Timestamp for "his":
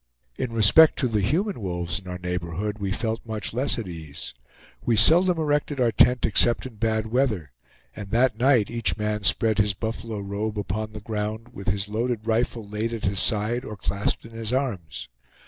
9.59-9.75, 11.67-11.87, 13.05-13.19, 14.31-14.51